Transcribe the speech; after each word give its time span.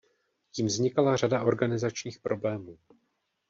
Tím 0.55 0.65
vznikala 0.65 1.17
řada 1.17 1.43
organizačních 1.43 2.19
problémů. 2.19 2.77